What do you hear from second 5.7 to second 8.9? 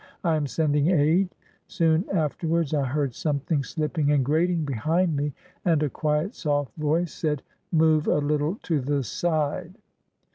a quiet, soft voice said: "Move a little to